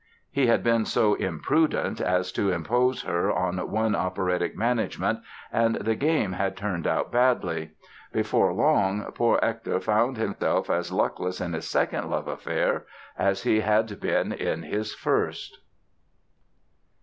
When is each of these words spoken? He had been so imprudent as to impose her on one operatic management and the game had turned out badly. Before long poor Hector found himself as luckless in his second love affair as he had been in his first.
He 0.31 0.47
had 0.47 0.63
been 0.63 0.83
so 0.85 1.13
imprudent 1.13 2.01
as 2.01 2.31
to 2.31 2.51
impose 2.51 3.03
her 3.03 3.31
on 3.31 3.59
one 3.69 3.95
operatic 3.95 4.57
management 4.57 5.19
and 5.53 5.75
the 5.75 5.93
game 5.93 6.31
had 6.31 6.57
turned 6.57 6.87
out 6.87 7.11
badly. 7.11 7.73
Before 8.11 8.51
long 8.51 9.03
poor 9.11 9.37
Hector 9.43 9.79
found 9.79 10.17
himself 10.17 10.71
as 10.71 10.91
luckless 10.91 11.39
in 11.39 11.53
his 11.53 11.67
second 11.69 12.09
love 12.09 12.27
affair 12.27 12.87
as 13.15 13.43
he 13.43 13.59
had 13.59 13.99
been 13.99 14.31
in 14.31 14.63
his 14.63 14.91
first. 14.95 15.59